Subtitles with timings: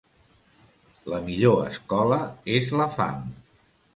[1.13, 2.19] La millor escola
[2.61, 3.23] és la fam.